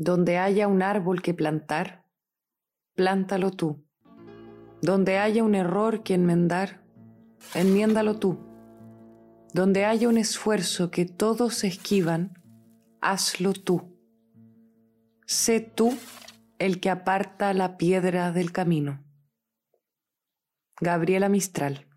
[0.00, 2.04] Donde haya un árbol que plantar,
[2.94, 3.84] plántalo tú.
[4.80, 6.84] Donde haya un error que enmendar,
[7.52, 8.38] enmiéndalo tú.
[9.52, 12.40] Donde haya un esfuerzo que todos esquivan,
[13.00, 13.98] hazlo tú.
[15.26, 15.92] Sé tú
[16.60, 19.02] el que aparta la piedra del camino.
[20.80, 21.87] Gabriela Mistral.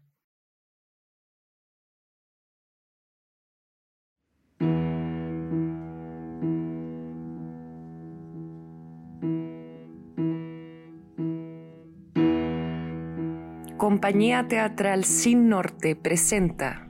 [13.92, 16.88] Compañía Teatral Sin Norte presenta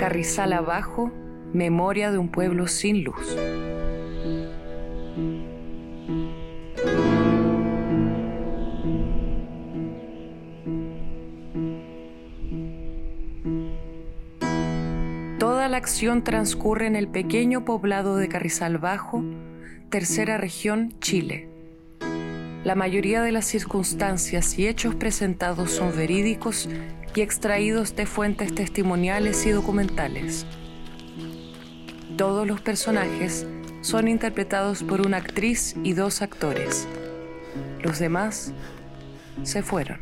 [0.00, 1.12] Carrizal Abajo,
[1.52, 3.36] Memoria de un pueblo sin luz.
[15.38, 19.22] Toda la acción transcurre en el pequeño poblado de Carrizal Bajo,
[19.88, 21.55] tercera región, Chile.
[22.66, 26.68] La mayoría de las circunstancias y hechos presentados son verídicos
[27.14, 30.46] y extraídos de fuentes testimoniales y documentales.
[32.18, 33.46] Todos los personajes
[33.82, 36.88] son interpretados por una actriz y dos actores.
[37.82, 38.52] Los demás
[39.44, 40.00] se fueron.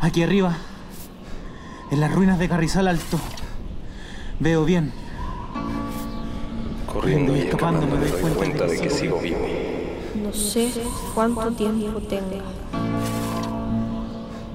[0.00, 0.56] Aquí arriba,
[1.90, 3.18] en las ruinas de Carrizal Alto,
[4.38, 4.92] veo bien.
[6.86, 9.38] Corriendo y escapando me doy cuenta de que sigo vivo.
[10.22, 10.72] No sé
[11.14, 12.42] cuánto tiempo tenga.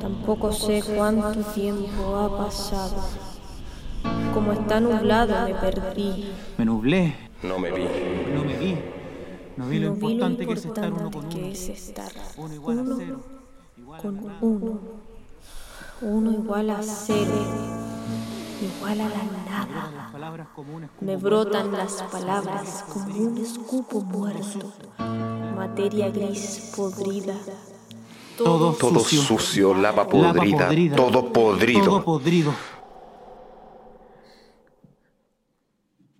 [0.01, 3.03] Tampoco sé cuánto tiempo ha pasado.
[4.33, 6.31] Como está nublado me perdí.
[6.57, 7.83] Me nublé, No me vi.
[8.33, 8.77] no me vi.
[9.57, 11.47] No vi lo No vi lo importante que es estar uno con que uno.
[11.47, 13.23] es estar Uno igual a cero.
[13.77, 14.79] Igual a con uno.
[16.01, 17.31] Uno igual a cero.
[18.61, 20.11] Igual a la nada.
[21.01, 24.73] Me brotan las palabras como un escupo muerto.
[25.56, 27.35] Materia gris podrida.
[28.38, 29.22] todo, Todo sucio.
[29.22, 30.95] sucio, lava Lava podrida, podrida.
[30.95, 31.85] todo podrido.
[31.85, 32.53] Todo podrido.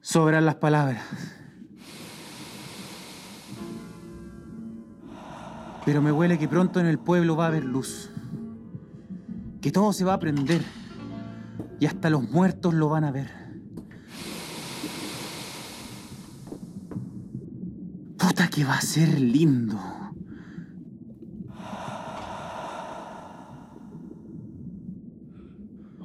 [0.02, 1.04] Sobran las palabras.
[5.86, 8.10] Pero me huele que pronto en el pueblo va a haber luz.
[9.66, 10.62] Que todo se va a prender.
[11.80, 13.32] Y hasta los muertos lo van a ver.
[18.16, 19.80] Puta que va a ser lindo.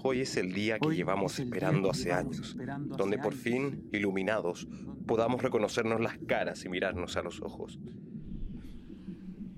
[0.04, 3.34] Hoy es el día que Hoy llevamos es esperando hace llevamos años, esperando donde por
[3.34, 4.69] fin, iluminados,
[5.06, 7.78] podamos reconocernos las caras y mirarnos a los ojos.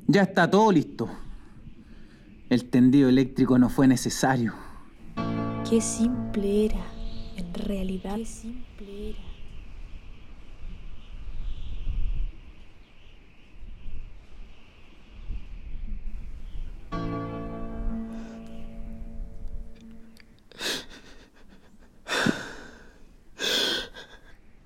[0.09, 1.09] Ya está todo listo.
[2.53, 4.53] El tendido eléctrico no fue necesario.
[5.67, 6.85] Qué simple era,
[7.35, 8.17] en realidad.
[8.17, 9.19] Qué simple era.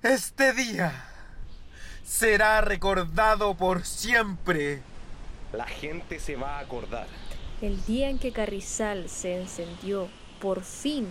[0.03, 1.05] Este día
[2.03, 4.81] será recordado por siempre.
[5.53, 7.07] La gente se va a acordar.
[7.59, 10.09] El día en que Carrizal se encendió,
[10.39, 11.07] por fin,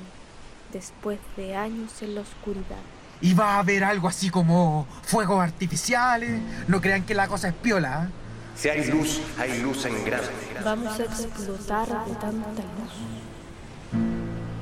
[0.73, 2.79] después de años en la oscuridad.
[3.21, 6.41] Y va a haber algo así como fuegos artificiales.
[6.69, 8.05] No crean que la cosa es piola.
[8.05, 8.13] ¿eh?
[8.55, 10.29] Si hay luz, hay luz en grande.
[10.65, 12.93] Vamos a explotar de tanta luz.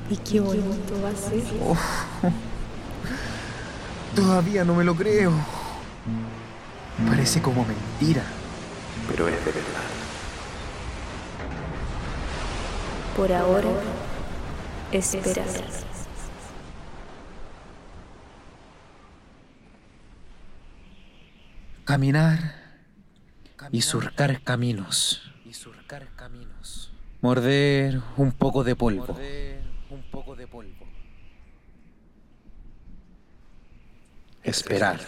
[0.09, 1.43] Y qué bonito va a ser.
[4.15, 5.33] Todavía no me lo creo.
[7.07, 8.23] Parece como mentira.
[9.07, 10.04] Pero es de verdad.
[13.15, 13.69] Por ahora,
[14.91, 15.45] esperar.
[21.85, 22.55] Caminar
[23.71, 25.31] y surcar caminos.
[27.21, 29.17] Morder un poco de polvo.
[34.43, 34.99] Esperar.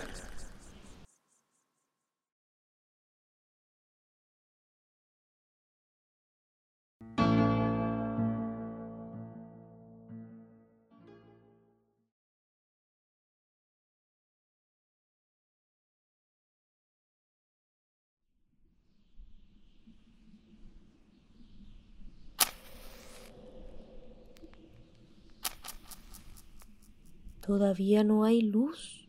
[27.47, 29.07] Todavía no hay luz.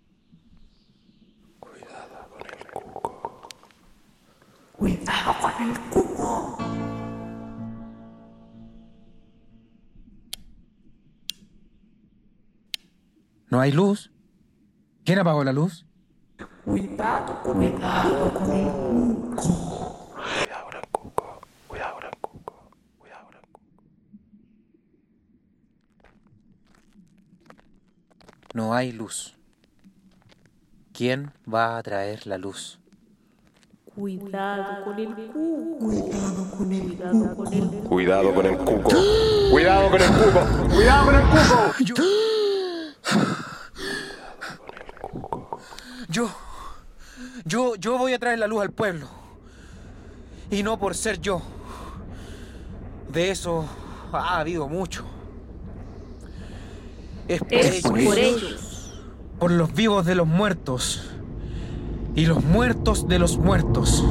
[13.50, 14.12] ¿No hay luz?
[15.04, 15.84] ¿Quién apagó la luz?
[16.64, 17.80] Cuidado con el cuco.
[17.88, 18.70] Cuidado con el
[20.92, 21.40] cuco.
[21.66, 22.58] Cuidado con el cuco.
[28.54, 29.34] No hay luz.
[30.92, 32.78] ¿Quién va a traer la luz?
[33.94, 35.78] Cuidado con el cuco.
[35.78, 37.28] Cuidado con el cuco.
[37.88, 38.88] Cuidado con el cuco.
[39.50, 40.74] Cuidado con el cuco.
[40.74, 41.74] Cuidado con el cuco.
[46.08, 46.30] Yo.
[47.44, 49.08] Yo, yo voy a traer la luz al pueblo.
[50.50, 51.42] Y no por ser yo.
[53.12, 53.66] De eso
[54.12, 55.04] ha habido mucho.
[57.28, 58.92] Es por, Es ellos, por ellos.
[59.38, 61.10] por los vivos de los muertos.
[62.14, 64.04] Y los muertos de los muertos.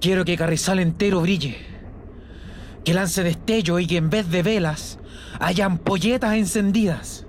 [0.00, 1.56] Quiero que Carrizal entero brille.
[2.84, 4.98] Que lance destello y que en vez de velas
[5.38, 7.26] haya ampolletas encendidas.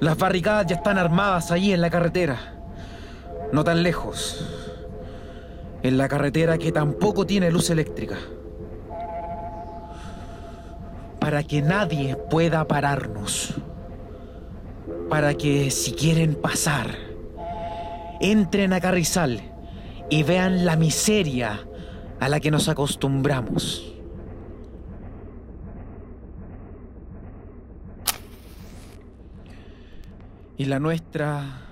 [0.00, 2.54] Las barricadas ya están armadas allí en la carretera.
[3.52, 4.61] No tan lejos.
[5.82, 8.16] En la carretera que tampoco tiene luz eléctrica.
[11.18, 13.54] Para que nadie pueda pararnos.
[15.08, 16.88] Para que si quieren pasar,
[18.20, 19.42] entren a Carrizal
[20.08, 21.66] y vean la miseria
[22.20, 23.92] a la que nos acostumbramos.
[30.56, 31.62] Y la nuestra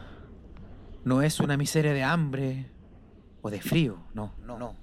[1.04, 2.66] no es una miseria de hambre
[3.42, 4.76] o de frío, no, no, no.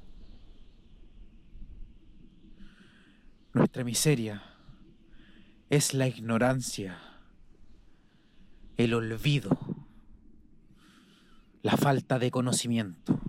[3.54, 4.44] Nuestra miseria
[5.70, 6.98] es la ignorancia,
[8.78, 9.50] el olvido,
[11.62, 13.20] la falta de conocimiento.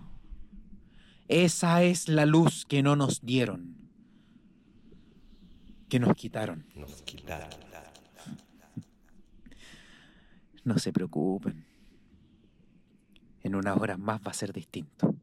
[1.29, 3.77] Esa es la luz que no nos dieron,
[5.89, 6.67] que nos quitaron.
[6.75, 7.49] Nos quitaron.
[10.65, 11.65] No se preocupen.
[13.43, 15.15] En unas horas más va a ser distinto.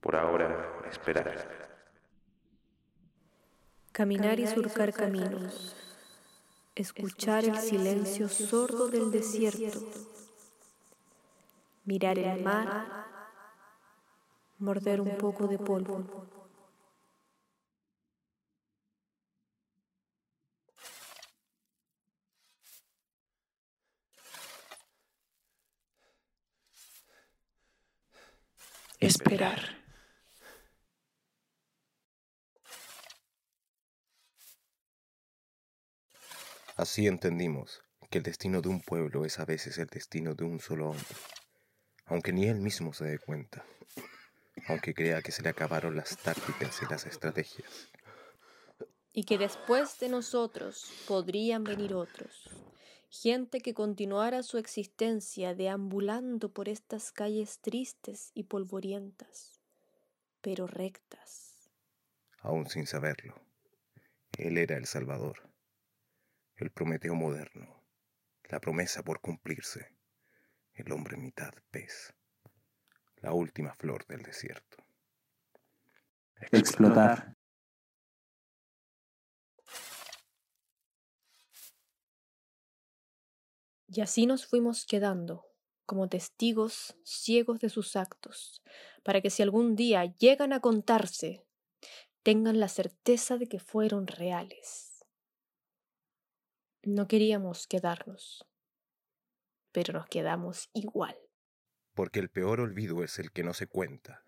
[0.00, 1.66] Por ahora, esperar.
[3.92, 5.74] Caminar y surcar caminos.
[6.74, 9.80] Escuchar el silencio sordo del desierto.
[11.84, 13.06] Mirar el mar.
[14.58, 16.26] Morder un poco de polvo.
[28.98, 29.75] Esperar.
[36.86, 40.60] Así entendimos que el destino de un pueblo es a veces el destino de un
[40.60, 41.16] solo hombre,
[42.04, 43.66] aunque ni él mismo se dé cuenta,
[44.68, 47.88] aunque crea que se le acabaron las tácticas y las estrategias.
[49.12, 52.48] Y que después de nosotros podrían venir otros.
[53.10, 59.60] Gente que continuara su existencia deambulando por estas calles tristes y polvorientas,
[60.40, 61.68] pero rectas.
[62.42, 63.34] Aún sin saberlo,
[64.38, 65.46] él era el Salvador,
[66.56, 67.84] el Prometeo moderno,
[68.44, 69.94] la promesa por cumplirse,
[70.72, 72.14] el hombre mitad pez,
[73.16, 74.78] la última flor del desierto.
[76.52, 77.36] Explotar.
[83.88, 85.46] Y así nos fuimos quedando,
[85.86, 88.62] como testigos ciegos de sus actos,
[89.02, 91.46] para que si algún día llegan a contarse,
[92.22, 94.85] tengan la certeza de que fueron reales.
[96.86, 98.46] No queríamos quedarnos,
[99.72, 101.16] pero nos quedamos igual.
[101.94, 104.22] Porque el peor olvido es el que no se cuenta,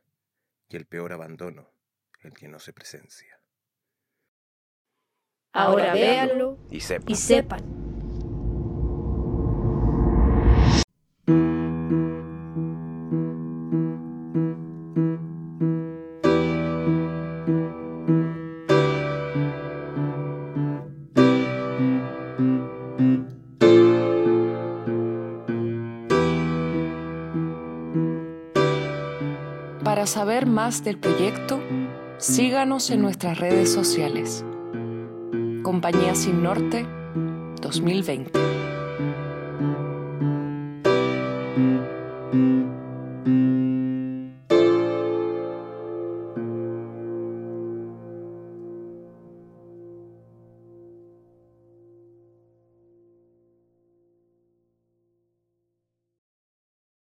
[0.69, 1.71] y el peor abandono
[2.21, 3.41] el que no se presencia.
[5.53, 7.13] Ahora véanlo Y sepa.
[7.13, 7.88] y sepan.
[30.09, 31.61] Saber más del proyecto,
[32.17, 34.43] síganos en nuestras redes sociales.
[35.63, 36.87] Compañía Sin Norte
[37.61, 38.33] 2020.